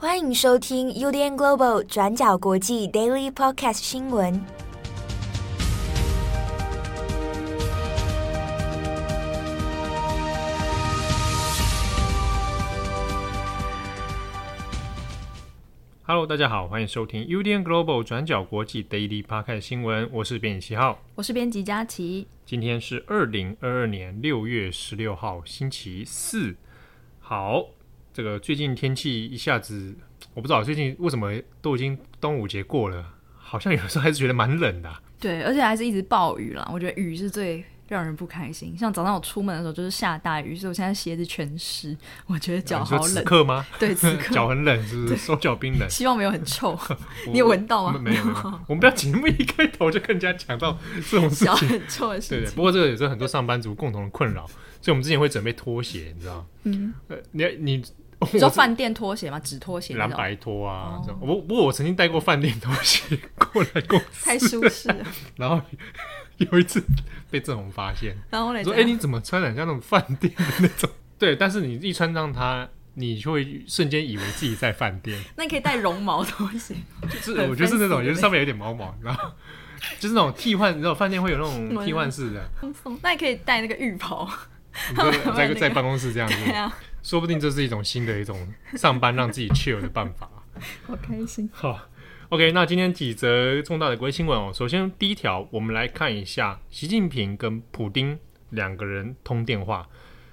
[0.00, 4.40] 欢迎收听 UDN Global 转角国际 Daily Podcast 新闻。
[16.04, 20.08] Hello，大家好，欢迎收听 UDN Global 转角国际 Daily Podcast 新闻。
[20.12, 22.28] 我是编辑七号，我是编辑佳琪。
[22.46, 26.54] 今天是二零二二年六月十六号，星期四。
[27.18, 27.66] 好，
[28.18, 29.94] 这个最近天气一下子，
[30.34, 31.32] 我不知道最近为什么
[31.62, 35.00] 都已经端午节过了，好像有时候还是觉得蛮冷的啊。
[35.20, 36.68] 对，而且还是一直暴雨啦。
[36.72, 43.06] 我觉得雨是最让人不开心，像早上我出门的时候就是下大雨，所以我现在鞋子全湿， 我觉得脚好冷。
[43.06, 43.64] 此刻吗？
[43.78, 45.16] 对，此刻 脚很冷，是不是？
[45.16, 45.88] 手脚冰冷。
[45.88, 46.76] 希望没有很臭，
[47.32, 47.96] 你有闻到吗？
[48.00, 48.60] 没有，没有。
[48.66, 50.76] 我们不要节目一开头就跟人家讲到
[51.08, 52.38] 这种事情，脚很臭的事情。
[52.40, 52.54] 对对。
[52.56, 54.44] 不过这个也是很多上班族共同的困扰，
[54.80, 56.44] 所以我们之前会准备拖鞋，你知道？
[56.64, 56.92] 嗯。
[57.06, 57.82] 呃，你你
[58.32, 59.38] 你说饭店拖鞋吗？
[59.40, 61.00] 纸拖鞋，蓝白拖啊。
[61.20, 63.18] 不不过我曾经带过饭店拖鞋
[63.52, 65.04] 过来公司，太舒适了。
[65.36, 65.60] 然后。
[66.52, 66.80] 有一次
[67.32, 70.88] 被郑红发现，然后说：“哎、欸，你怎么穿的像那种饭店的那种？”
[71.18, 75.20] 对，但是你一穿上它，你就会瞬间以为自己在饭店。
[75.34, 76.76] 那你可以带绒毛拖鞋，
[77.10, 79.32] 就是我觉得是那种，就是上面有点毛毛，然后
[79.98, 82.48] 就是那种替换，你知道饭店会有那种替换式的。
[83.02, 84.30] 那你可以带那个浴袍，
[85.36, 90.30] 在在办公室这样子，啊、说不定这是一种新的一种上班让自己 chill 的办法。
[90.86, 91.80] 好开心，好。
[92.30, 94.52] OK，那今天几则重大的国际新闻哦。
[94.52, 98.18] 首先，第一条，我们来看一下习近平跟普丁
[98.50, 99.88] 两个人通电话。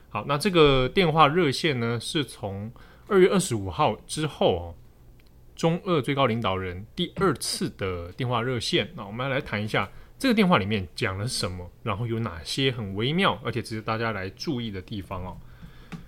[0.10, 2.70] 好，那这个电话热线呢，是从
[3.08, 4.76] 二月二十五号之后哦，
[5.56, 8.92] 中俄最高领导人第二次的电话热线。
[8.96, 15.38] 那我们来谈一下这个电话里面讲了什么，然后有哪些很微妙而且值得大家来注意的地方哦。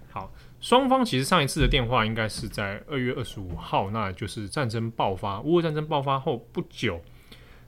[0.09, 0.33] 好。
[0.67, 6.99] 双方其实上一次的电话应该是在二月二十五号，那就是战争爆发，乌俄战争爆发后不久。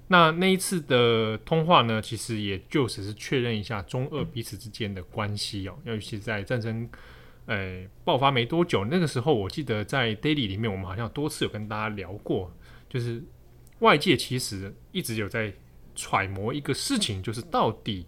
[0.09, 5.79] 那那一次的通话呢，其实也就只是确认一下中俄彼此之间的关系哦。
[5.85, 6.90] 尤其在战争
[7.46, 12.53] 呃爆发没多久，那个时候我记得在 Daily 里面，我们好像多次有跟大家聊过，
[12.90, 13.23] 就是
[13.79, 15.53] 外界其实一直有在
[15.96, 18.06] 揣摩一个事情，就是到底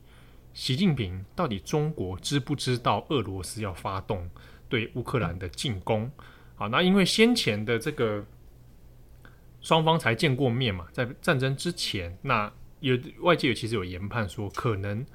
[0.53, 4.29] 习近平到底中国知不知道俄罗斯要发动
[4.71, 6.09] 对乌克兰的进攻，
[6.55, 8.25] 好，那因为先前的这个
[9.59, 12.49] 双方才见过面嘛，在战争之前，那
[12.79, 15.05] 有外界有其实有研判说，可能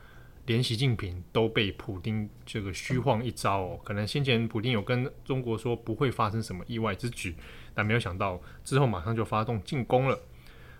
[0.44, 7.34] 连习近平都被普丁这个虚晃一招哦，可能先前普丁有跟中国说不会发生什么意外之举，
[7.72, 10.20] 但没有想到之后马上就发动进攻了。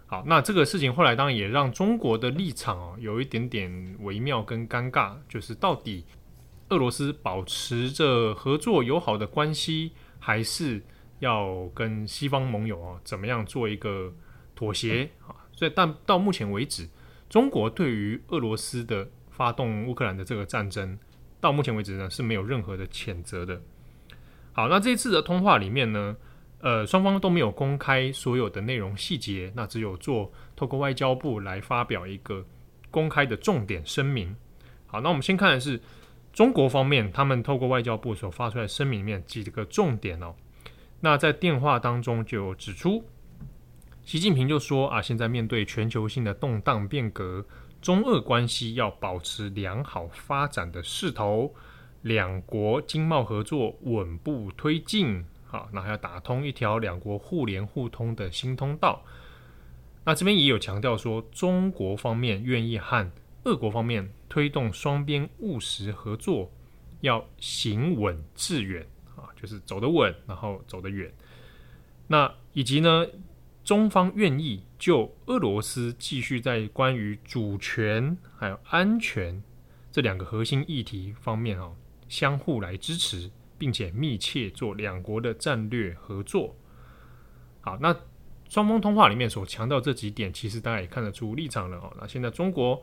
[0.06, 6.04] 好，那这个事情后来当然也让中国的立场哦有一点点微妙跟尴尬，就是到底。
[6.70, 10.82] 俄罗斯保持着合作友好的关系，还是
[11.20, 14.12] 要跟西方盟友啊怎么样做一个
[14.56, 15.46] 妥协啊？
[15.52, 16.88] 所以，但到目前为止，
[17.28, 20.98] 中国对于俄罗斯的发动乌克兰的这个战争，
[21.40, 23.62] 到目前为止呢是没有任何的谴责的。
[24.52, 26.16] 好，那这次的通话里面呢，
[26.58, 32.44] 呃，双方都没有公开所有的内容细节，那只有做透过外交部来发表一个
[32.90, 34.34] 公开的重点声明。
[34.88, 35.80] 好，那我们先看的是。
[36.36, 40.34] 中国方面，他们透过外交部所发出来的声明里面几个重点哦。
[41.00, 43.02] 那在电话当中就指出，
[44.04, 47.46] 习近平就说啊，现在面对全球性的动荡变革，
[47.80, 51.54] 中俄关系要保持良好发展的势头，
[52.02, 55.24] 两国经贸合作稳步推进。
[55.46, 59.02] 好，那还要打通一条两国互联互通的新通道。
[60.04, 63.10] 那这边也有强调说，中国方面愿意和。
[63.44, 66.50] 俄国方面推动双边务实合作，
[67.00, 71.12] 要行稳致远啊，就是走得稳，然后走得远。
[72.08, 73.06] 那以及呢，
[73.64, 79.42] 中方愿意就俄罗斯继续在关于主权还有安全
[79.92, 81.72] 这两个核心议题方面啊，
[82.08, 86.54] 相互来支持，并且密切做两国的战略合作。
[87.60, 87.96] 好，那
[88.48, 91.96] 双方通话里面所强调这几点，其实大家也看得出立场了哦。
[92.00, 92.82] 那现在中国。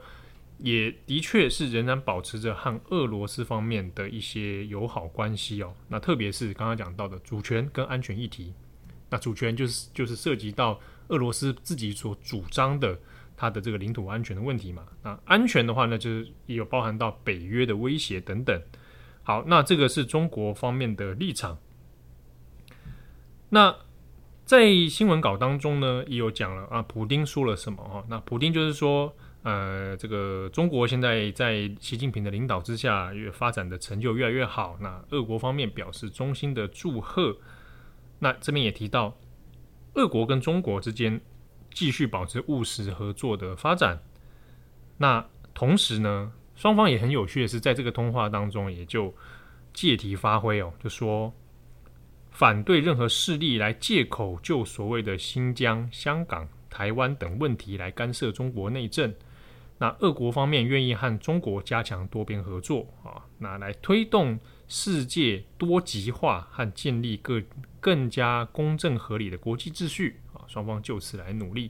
[0.59, 5.73] 也的确是仍然保持着和俄罗斯方面的一些友好关系哦。
[5.89, 8.53] 那特别是刚刚讲到的主权跟安全议题，
[9.09, 10.79] 那主权就是就是涉及到
[11.09, 12.97] 俄罗斯自己所主张的
[13.35, 14.83] 它的这个领土安全的问题嘛。
[15.03, 18.61] 那安全的话呢，就是也有包含到北约的威胁等等。
[19.23, 21.57] 好，那这个是中国方面的立场。
[23.49, 23.75] 那
[24.45, 28.03] 在新闻稿当中呢，也有讲了啊，普丁说了什么啊？
[28.07, 29.13] 那普丁就是说。
[29.43, 34.77] 呃，这个中国现在在习近平的领导之下，越发展的成就越来越好。
[34.79, 37.37] 那俄国方面表示衷心的祝贺。
[38.19, 39.17] 那这边也提到，
[39.95, 41.19] 俄国跟中国之间
[41.73, 44.01] 继续保持务实合作的发展。
[44.97, 49.13] 那同时呢，双方也很有趣的是，在这个通话当中，也就
[49.73, 51.33] 借题发挥哦，就说
[52.31, 59.13] 反对任何势力来借口就所谓的新疆、香港、台湾等问题来干涉中国内政。
[59.83, 67.43] 那俄国方面愿意和中国加强多边合作啊，那来推动世界多极化和建立更
[67.81, 71.69] 更加公正合理的国际秩序啊，双方就此来努力。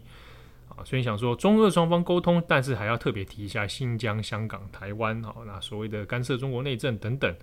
[0.70, 7.36] 啊，所以想说中俄双方沟通，但是还要特别提一下新疆、香港、台湾，好，那所谓的干涉中国内政等等，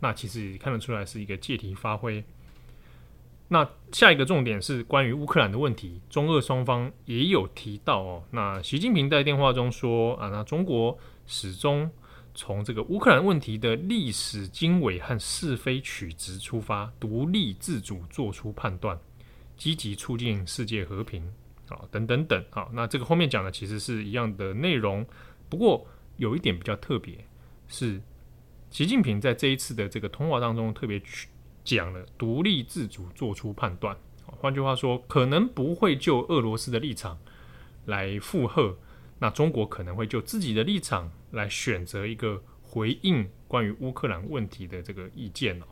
[0.00, 2.22] 那其实也看得出来是一个借题发挥。
[3.48, 8.22] 那下一个重点是关于乌克兰的问题，中俄双方也有提到哦。
[8.30, 11.90] 那习近平在电话中说啊，那中国始终
[12.34, 18.98] 从这个乌克兰问题的历史经纬和是非曲直出发，独立自主做出判断，
[19.56, 21.32] 积极促进世界和平。
[21.68, 25.04] 啊，等等等，好，那这个后面讲的其实是一样的内容，
[25.50, 25.86] 不过
[26.16, 27.14] 有一点比较特别，
[27.66, 28.00] 是
[28.70, 31.28] 习近平在这一次的这个通话当中特别去
[31.76, 33.94] 讲了独立自主做出判断。
[34.24, 37.18] 换句话说，可能不会就俄罗斯的立场
[37.84, 38.78] 来附和，
[39.18, 45.66] 那中国可能会就自己的立场来选择一个回应关于乌克兰问题的这个意见哦。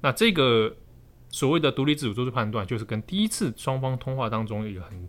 [0.00, 0.74] 那这个
[1.28, 5.06] 所谓的独立自主做出判断，就是跟第一次双方通话当中一个很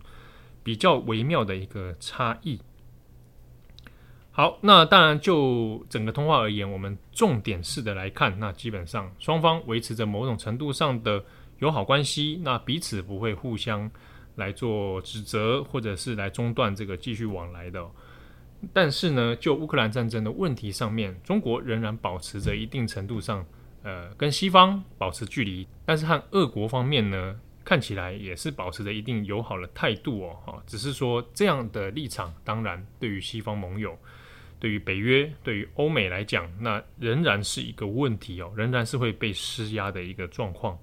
[0.62, 2.60] 比较微妙的一个差异。
[4.38, 11.20] 好，那当然就整个通话而言，我们重点式的来看，那基本上双方维持着某种程度上的
[11.58, 13.90] 友好关系，那彼此不会互相
[14.36, 17.84] 来做指责，或者是来中断这个继续往来的。
[18.72, 23.44] 但是呢，就乌克兰战争的问题上面，中国仍然保持着一定程度上，
[23.82, 33.98] 呃，跟西方保持距离，但是和俄国方面呢，看起来也是保持着一定友好的态度哦，哈，只是说这样的立场，当然对于西方盟友、
[34.58, 40.78] 对于北约、对于欧美来讲，那仍然是一个问题哦，仍然是会被施压的一个状况。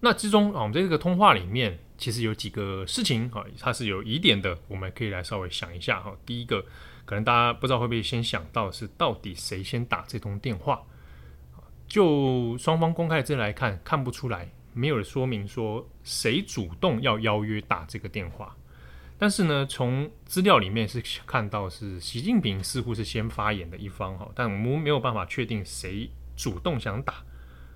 [0.00, 6.16] 那之中啊，我们在这个通话里面，其实有几个事情啊，它是有疑点的，我们可以来稍微想一下哈。
[6.24, 6.64] 第一个，
[7.04, 10.82] 可能大家不知道会不会先想到是到底谁先打这通电话？
[11.86, 14.48] 就双方公开的资料来看，看不出来。
[14.72, 18.56] 没有说明说谁主动要邀约打这个电话，
[19.20, 27.22] 但是呢，从资料里面是看到是习近平似乎是先发言的一方哈，但我们没有办法确定谁主动想打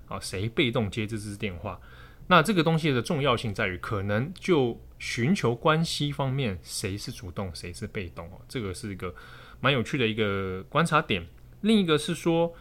[0.07, 1.79] 啊，谁被动接这支电话。
[2.25, 9.13] 那这个东西的重要性在于，可能就寻求关系方面，谁是主动，谁是被动哦，这个是一个
[9.61, 11.23] 蛮有趣的一个观察点。
[11.61, 12.51] 另一个是说，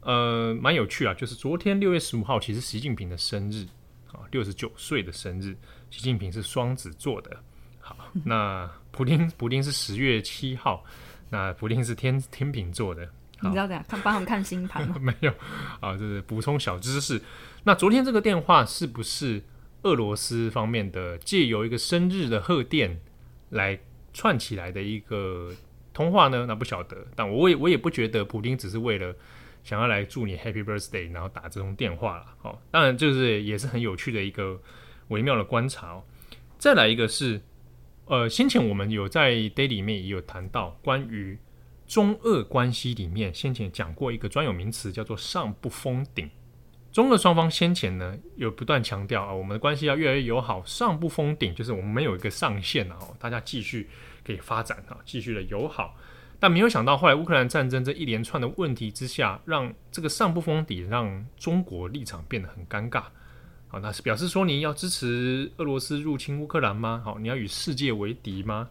[0.00, 3.68] 呃，蛮有趣啊，就是昨天六月十五号，其实习近平的生日。
[4.10, 5.56] 啊，六十九岁的生日，
[5.90, 7.40] 习近平是双子座的。
[7.96, 10.84] 好，那普丁普丁是十月七号，
[11.30, 13.08] 那普丁是天天秤座的。
[13.40, 14.96] 你知道怎样看帮他们看星盘吗？
[15.02, 15.32] 没有
[15.80, 17.20] 啊，就是补充小知识。
[17.64, 19.42] 那昨天这个电话是不是
[19.82, 23.00] 俄罗斯方面的借由一个生日的贺电
[23.50, 23.78] 来
[24.12, 25.50] 串起来的一个
[25.92, 26.44] 通话呢？
[26.46, 29.14] 那不晓得，但我也我也不觉得普丁只是为了。
[29.64, 34.60] 想要来祝你 Happy Birthday，然后打这通电话了，哦，当然就是也是很有趣的一个
[35.06, 36.02] 微妙的观察哦。
[36.58, 37.40] 再来一个是，
[38.12, 41.38] 呃，先前我们有在 Day 里面也有谈到关于
[41.86, 46.28] 中俄关系里面，先前讲过一个专有名词叫做“上不封顶”。
[46.92, 53.88] 中俄双方先前呢有不断强调啊，我们的关系要越来越友好，上不封顶就是我们没有一个上限啊，大家继续
[54.22, 55.96] 可以发展啊，继续的友好。
[56.38, 63.04] 但没有想到，后来乌克兰战争这一连串的问题之下，让这个上不封顶，让中国立场变得很尴尬。
[63.72, 67.00] 好，那是表示说你要支持俄罗斯入侵乌克兰吗？
[67.02, 68.68] 好，你要与世界为敌吗？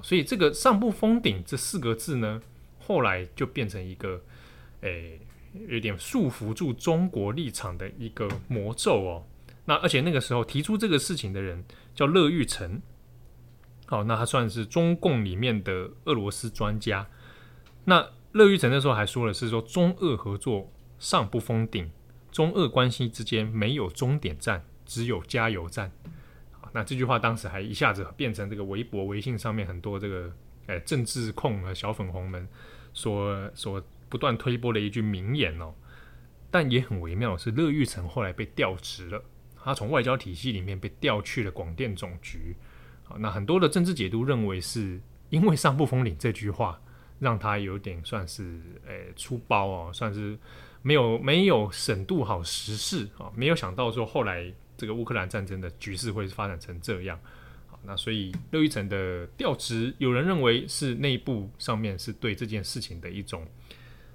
[0.00, 2.40] 所以这个上不封顶这四个字呢，
[2.78, 4.22] 后来就变成一个，
[4.82, 5.20] 诶，
[5.66, 9.26] 有点束缚住中国立场的一个魔咒哦。
[9.64, 12.80] 那而且那个时候提出这个事情的人叫乐玉成。
[13.86, 17.04] 好，那他算是中共里面的俄罗斯专家。
[17.86, 21.90] 那乐玉成那时候还说了，是说中俄合作上不封顶，
[22.38, 25.90] 中俄关系之间没有终点站，只有加油站。
[26.52, 30.32] 好，那这句话当时还一下子变成这个微博、微信上面很多这个
[30.66, 32.46] 呃政治控和小粉红们
[32.92, 35.74] 所所不断推波的一句名言哦。
[36.48, 39.20] 但也很微妙是，乐玉成后来被调职了，
[39.56, 42.54] 他从外交体系里面被调去了广电总局。
[43.18, 46.80] 那很多的政治解读认为，是因为“上不封顶”这句话，
[47.18, 50.38] 让他有点算是诶、欸、出包哦，算是
[50.82, 57.18] 没有没有审度好时事啊，没有想到说后来这个乌克兰战争的局势会发展成这样。
[57.66, 63.46] 好，那所以乐玉成的调职，有人认为是内部上面是对这件事情的一种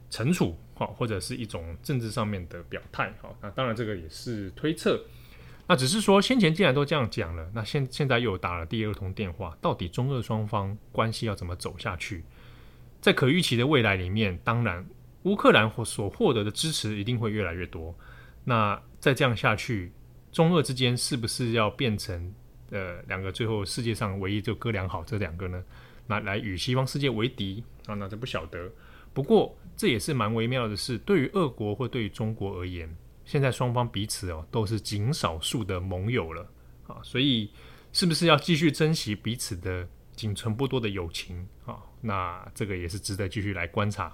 [0.09, 3.13] 惩处，或者是一种政治上面的表态。
[3.21, 5.03] 好，那当然这个也是推测。
[5.67, 12.23] 那只是说先前既然都这样讲了，那现现在又打了第二通电话，到底中俄双方关系要怎么走下去？
[13.01, 14.85] 在可预期的未来里面，当然。
[15.23, 17.95] 乌克兰所获得的支持一定会越来越多。
[18.43, 19.91] 那再这样下去，
[20.31, 22.33] 中俄之间是不是要变成
[22.71, 25.63] 呃两个最后世界上唯一就哥俩好这两个呢？
[26.07, 27.95] 那来与西方世界为敌啊？
[27.95, 28.69] 那这不晓得。
[29.13, 36.51] 不过这也是蛮微妙的是，对于俄国或对于中国而言，现在双方彼此哦都是仅少数的盟友了
[36.87, 37.49] 啊，所以
[37.93, 41.77] 是不是要继续珍惜彼此的仅存不多的友情啊？
[42.01, 44.13] 那这个也是值得继续来观察。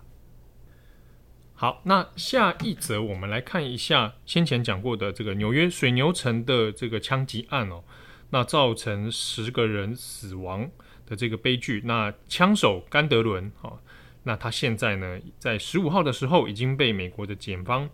[1.62, 7.84] 好，那下一则我们来看一下先前讲过的这个纽约水牛城的这个枪击案哦，
[8.30, 10.72] 那造成十个人死亡
[11.06, 11.82] 的这个悲剧。
[11.84, 13.78] 那枪手甘德伦哦，
[14.24, 17.90] 那他现在呢，在十五号的时候已经被美国的检方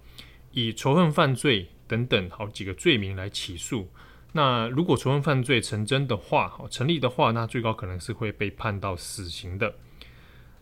[0.51, 3.89] 以仇恨犯罪等等好几个罪名来起诉。
[4.33, 9.73] 那如果仇恨犯罪成真的话，成立的话，那最高可能是会被判到死刑的。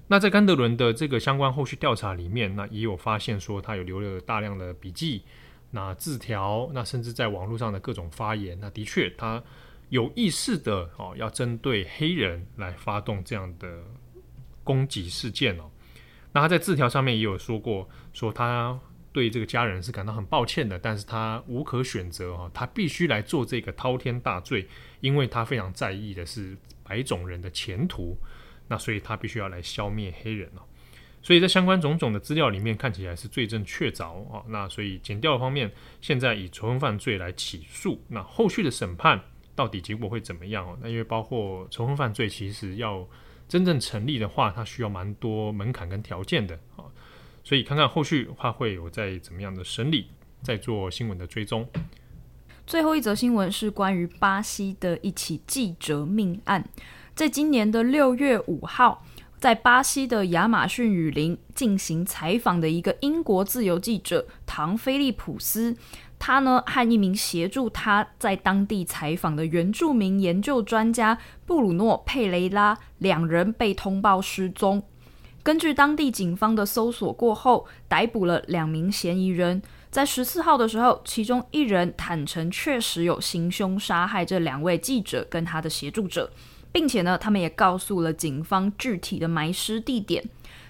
[0.08, 5.24] 那在甘德伦的这个相关后续调查里面，那也有发现说他有留了大量的笔记、
[5.72, 8.60] 那字条，那甚至在网络上的各种发言。
[8.60, 9.42] 那的确，他
[9.90, 13.84] 有意识的哦，要针对黑人来发动这样的
[14.64, 15.72] 攻击事件哦。
[16.34, 18.78] 那他在字条上面也有说过，说他
[19.12, 24.68] 对这个家人是感到很抱歉的，但是他无可选择哦，他必须来做这个滔天大罪，
[25.00, 28.18] 因为他非常在意的是白种人的前途。
[28.74, 30.62] 那所以他必须要来消灭黑人哦，
[31.22, 34.44] 所以在相关种种的资料里面看起来是罪证确凿哦。
[34.48, 39.22] 那所以检调方面现在以仇恨犯罪来起诉，那后续的审判
[39.54, 40.76] 到底结果会怎么样哦？
[40.82, 43.08] 那因为包括仇恨犯罪其实要
[43.48, 46.90] 真正成立的话，它需要蛮多门槛跟条件的啊。
[47.44, 50.08] 所以看看后续话会有在怎么样的审理，
[50.42, 51.70] 再做新闻的追踪。
[52.66, 56.68] 最后一则新闻是关于巴西的一起记者命案。
[57.16, 59.06] 在今年的六月五号，
[59.40, 65.78] 在巴西的亚马逊雨林进行采访的一个英国自由记者唐·菲利普斯，
[66.18, 74.82] 他呢和一名协助他在当地采访的原住民研究专家布鲁诺·佩雷拉两人被通报失踪。
[75.44, 79.62] 根据当地警方的搜索过后，逮捕了两名嫌疑人。
[79.92, 86.32] 在十四号的时候，其中一人坦承确实有行凶杀害这两位记者跟他的协助者。
[86.74, 90.26] 并且呢，他们也告诉了警方具体的埋尸地点。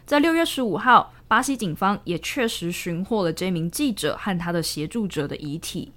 [0.06, 5.94] 在六月十五号，巴西警方也确实寻获了这名记者和他的协助者的遗体。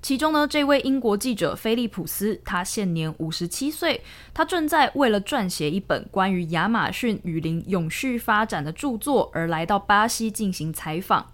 [0.00, 11.30] 其中呢，这位英国记者菲利普斯，他现年五十七岁，他正在为了撰写一本关于亚马逊雨林永续发展的著作而来到巴西进行采访。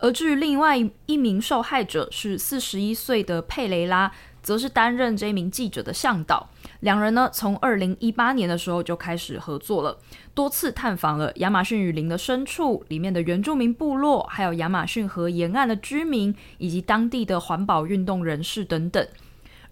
[0.00, 0.76] 而至于另外
[1.06, 4.10] 一名受害者是四十一岁的佩雷拉。
[4.48, 6.48] 则是担任这名记者的向导，
[6.80, 9.98] 两人呢从二零一八年的时候就开始合作了，
[10.32, 19.06] 多次探访了亚马逊雨林的深处，里面的原住民部落，还有亚马逊河沿岸的居民，以及当地的环保运动人士等等。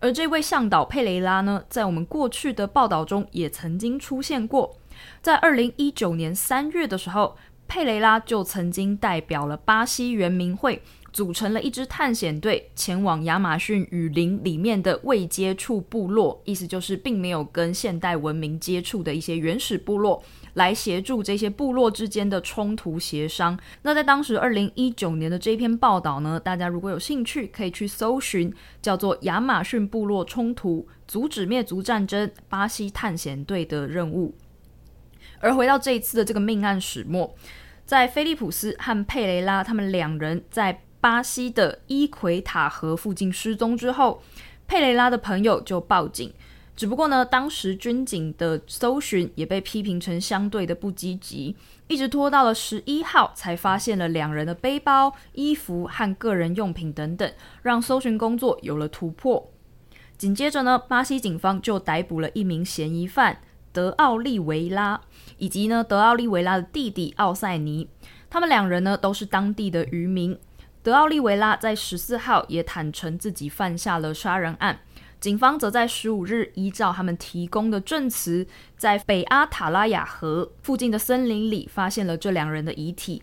[0.01, 4.77] 而这位向导佩雷拉呢，在我们过去的报道中也曾经出现过，
[5.23, 7.35] 在二零一九年三月的时候，
[7.67, 10.83] 佩雷拉就曾经代表了巴西原民会。
[11.17, 23.59] 组成了一支探险队，前往亚马逊雨林里面的未接触部落，意思就是并没有跟现代文明接触的一些原始部落，来协助这些部落之间的冲突协商。
[23.81, 34.35] 那在当时二零一九年的这篇报道呢，大家如果有兴趣，可以去搜寻，叫做《亚马逊部落冲突：阻止灭族战争——巴西探险队的任务》。
[35.41, 37.35] 而回到这一次的这个命案始末，
[37.87, 44.23] 在菲利普斯和佩雷拉他们两人在巴西的伊奎塔河附近失踪之后，
[44.67, 46.33] 佩雷拉的朋友就报警。
[46.75, 51.57] 只不过呢，当时军警的搜寻也被批评成相对的不积极，
[51.89, 59.51] 一直拖到了十一号才发现了两人的背包、衣服和个人用品等等，让搜寻工作有了突破。
[60.19, 63.41] 紧接着呢，巴西警方就逮捕了一名嫌疑犯
[63.73, 65.01] 德奥利维拉，
[65.39, 67.89] 以及呢德奥利维拉的弟弟奥塞尼。
[68.29, 70.37] 他们两人呢都是当地的渔民。
[70.87, 74.79] 德奥利维拉在十四号也坦承自己犯下了杀人案，
[75.19, 83.21] 警方则在十五日依照他们提供的证词，在北阿塔拉雅河附近的森林里发现了这两人的遗体。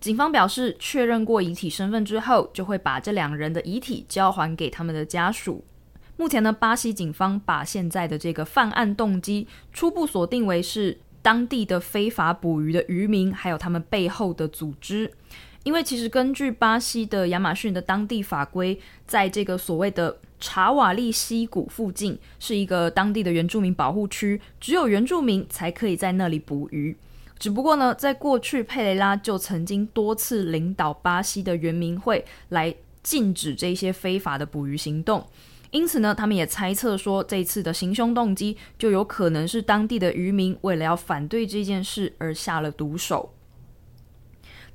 [0.00, 5.64] 警方表示，确认过遗体身份之后，就会把这两人的遗体交还给他们的家属。
[6.16, 15.12] 目前呢，巴西警方把现在的这个犯案动机初步锁定为是当地的非法捕鱼的渔民，还有他们背后的组织。
[15.64, 26.96] 因为其实根据巴西的亚马逊的当地法规，在这个所谓的查瓦利溪谷附近是一个当地的原住民保护区，只有原住民才可以在那里捕鱼。
[27.38, 35.26] 只不过呢，在过去佩雷拉就曾经多次领导巴西的原民会来禁止这些非法的捕鱼行动。
[35.70, 43.32] 因此呢，他们也猜测说，这次的行凶动机就有可能是当地的渔民为了要反对这件事而下了毒手。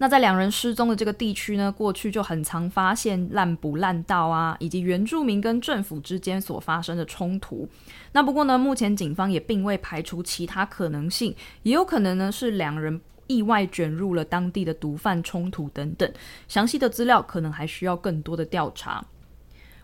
[0.01, 7.67] 那在两人失踪的这个地区呢，过去就很常发现滥捕滥盗啊，以及原住民跟政府之间所发生的冲突。
[8.13, 16.09] 那不过呢，目前警方也并未排除其他可能性，也有可能呢是两人意外卷入了当地的毒贩冲突等等。
[16.47, 19.05] 详细的资料可能还需要更多的调查。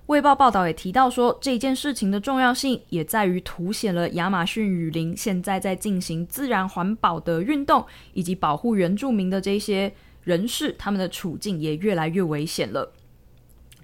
[0.07, 7.83] 卫报报道也提到说，这件事情的重要性也在于凸显了亚马逊雨林现在在进行自然环保的运动，
[8.13, 9.91] 以及保护原住民的这些
[10.24, 12.91] 人士，他们的处境也越来越危险了。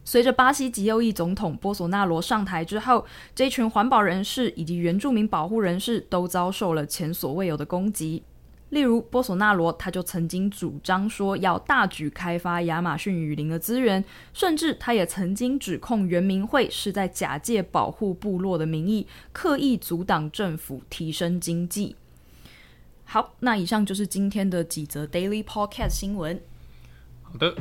[0.04, 8.22] 随着巴西极右翼总统波索纳罗上台之后，这群环保人士以及原住民保护人士都遭受了前所未有的攻击。
[8.72, 14.02] 例如，波索纳罗他就曾经主张说要大举开发亚马逊雨林的资源，
[14.34, 21.98] 甚至他也曾经指控原民会是在假借保护部落的名义，刻意阻挡政府提升经济。
[23.04, 26.42] 好，那以上就是今天的几则 Daily Podcast 新闻。
[27.24, 27.54] 好的，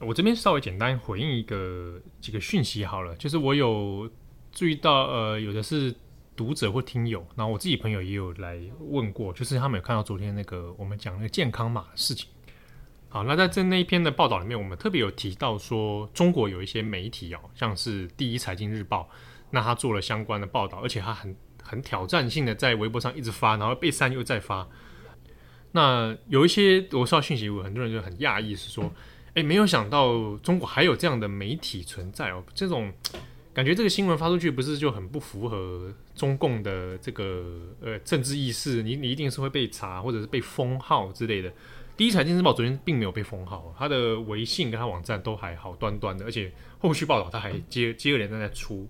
[0.00, 4.10] 我这边稍微简单回应一个几个讯息好了，就是我有
[4.52, 5.94] 注意到，呃，有的是。
[6.38, 12.28] 读者或听友，然后我自己朋友也有来问过，就是他们有看到昨天那个我们讲那个健康码的事情。
[13.08, 19.08] 好，那在这那一篇的报道里面，我们特别有提到说，中国有一些媒体哦，像是第一财经日报，
[19.50, 24.68] 那他做了相关的报道，而且他很很挑战性的在微博上一直发，然后被删又再发。
[25.72, 28.92] 那有一些我收到讯息，很多人就很讶异，是说，
[29.34, 32.92] 诶，没有想到中国还有这样的媒体存在哦，这种。
[33.58, 38.84] 感觉这个新闻发出去不是就很不符合中共的这个呃政治意识？
[38.84, 41.52] 你你一定是会被查或者是被封号之类的。
[41.96, 48.88] 第一财经日报昨天并没有被封号，他的微信跟他网站都还好端端的，而且后续报道他还接接二连三在出。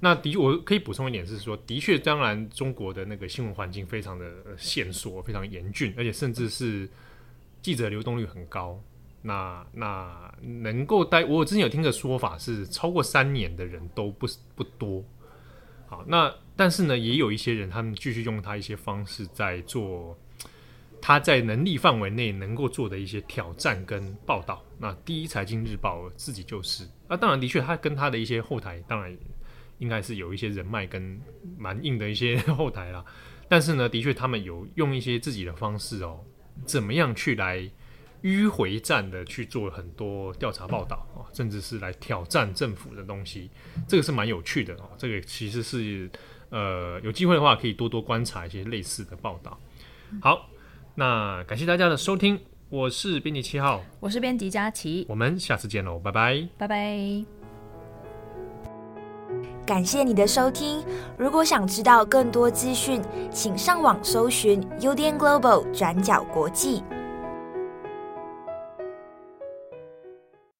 [0.00, 6.88] 那的确我可以补充一点是说，的确当然中国的那个新闻环境非常的线索非常严峻，而且甚至是
[7.60, 8.82] 记者流动率很高。
[9.22, 15.04] 那那能够待，我之前有听个说法是超过三年的人都不不多。
[15.86, 20.16] 好，那但是呢，也有一些人他们继续用他一些方式在做
[21.02, 24.62] 他在能力范围内能够做的一些挑战跟报道。
[24.78, 29.14] 那第一财经日报自己就是，那当然的确他跟他的一些后台当然
[29.78, 31.20] 应该是有一些人脉跟
[31.58, 33.04] 蛮硬的一些 后台啦。
[33.48, 36.20] 但是呢，的确他们有用一些自己的方式哦，
[36.64, 37.70] 怎么样去来。
[38.22, 43.50] 迂回战的去做很多调查报道啊，甚至是来挑战政府的东西，
[43.88, 44.90] 这个是蛮有趣的哦。
[44.98, 46.10] 这个其实是
[46.50, 49.58] 呃有机会的话，可以多多观察一些类似的报道。
[50.20, 50.48] 好，
[50.94, 57.24] 那感谢大家的收听，我是编辑七号，我是编辑佳琪，我们下次见喽，拜拜，拜拜。
[59.64, 60.84] 感谢你的收听，
[61.16, 63.00] 如果想知道更多资讯，
[63.32, 66.82] 请上网搜寻 UDN Global 转角国际。